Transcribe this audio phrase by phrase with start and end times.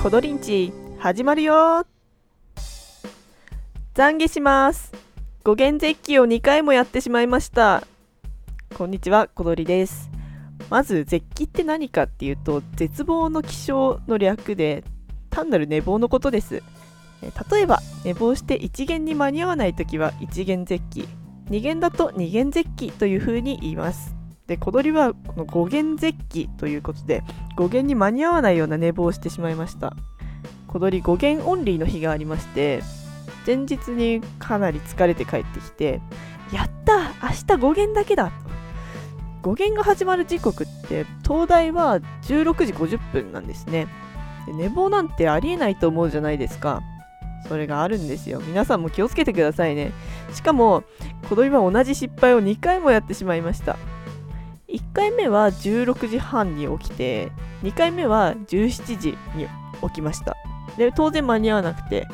[0.00, 1.84] コドリンチ始まるよ。
[3.94, 4.92] 懺悔します。
[5.42, 7.82] 語源絶起を2回もやってしまいました。
[8.76, 10.08] こんにちはコドリです。
[10.70, 14.84] まず絶起って何かっていうと絶望の気象の略で
[15.30, 16.62] 単なる寝坊のことです。
[17.50, 21.08] 例えば寝坊して一元に間に合わない時は一元絶起
[21.50, 24.17] 二元だと二元絶起というふうに言います。
[24.48, 27.22] で小鳥はこの語源絶起ということで
[27.54, 29.94] 語源に間に合わないような寝坊をしてしまいました。
[30.66, 32.82] 小鳥語源オンリーの日がありまして
[33.46, 36.00] 前日にかなり疲れて帰ってきて
[36.52, 38.48] やった明日語源だけだと。
[39.40, 43.86] 語源が始まる時刻って東大は16時50分なんですね。
[44.46, 46.82] で寝坊なんてありえないと思うじゃないですか。
[47.46, 48.40] それがあるんですよ。
[48.40, 49.92] 皆さんも気をつけてくださいね。
[50.32, 50.84] しかも
[51.28, 53.76] 小鳥は同じ失敗を2回もやってしまいました。
[54.68, 57.32] 1回目は16時半に起きて
[57.62, 59.46] 2回目は17時に
[59.82, 60.36] 起きました。
[60.76, 62.06] で当然間に合わなくて。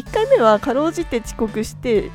[0.00, 2.10] 1回目はかろうじて遅刻して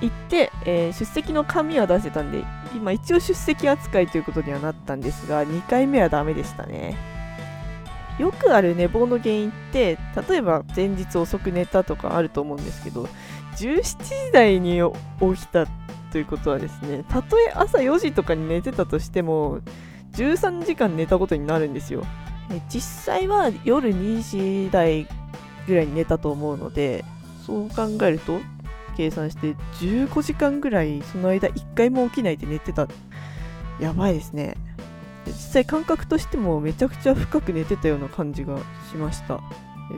[0.00, 2.44] 行って、えー、出席の紙は出せたんで
[2.74, 6.96] 今一応出席扱いということにはなったんですが2回目はダメでしたね。
[8.18, 13.08] よくある寝坊の原因って例えば前日遅く寝たとかあると思うんですけど
[13.56, 13.82] 17
[14.26, 14.82] 時台に
[15.20, 15.66] 起きた
[16.10, 19.60] ということはですねたとえ朝4時とかに寝てたとしても
[20.12, 22.04] 13時間寝たことになるんですよ。
[22.68, 24.22] 実際は夜2
[24.64, 25.06] 時台
[25.68, 27.04] ぐらいに寝たと思うので
[27.46, 28.40] そう考えると
[28.96, 32.88] 計算して15時間ぐらいその間1回も起きないで寝てた。
[33.80, 34.56] やばいですね。
[35.26, 38.58] 実際感覚としてもめちゃくちゃ深く寝てたような感じが
[38.90, 39.40] しました。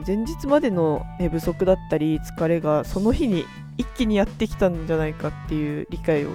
[0.05, 3.45] 前日までの寝不足だったり疲れがその日に
[3.77, 6.31] 一気にやってきたんじゃないかっていう理解を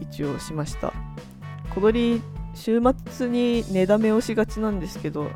[0.00, 0.92] 一応しました。
[1.74, 2.22] 小鳥
[2.54, 2.80] 週
[3.16, 5.30] 末に寝だめをしがちなんですけど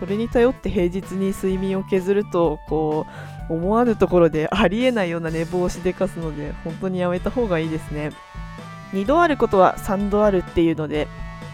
[0.00, 3.06] それに頼って平日に睡眠を削るとこ
[3.48, 8.10] う思わぬところでありえないような寝坊をしでかすので本当にやめた方がいいですね。
[8.92, 11.06] 2度あることは3度あるっていうので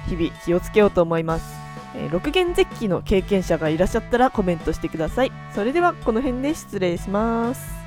[0.09, 1.60] 日々気をつけようと思います。
[1.95, 5.33] えー、6弦絶起の経験者がいらっしゃったらコメントしてください。
[5.55, 7.81] それではこの辺で失礼します。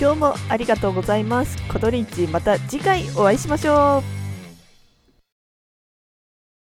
[0.00, 1.58] 今日もありがとうございます。
[1.68, 4.19] コトリンチまた次回お会いしましょう。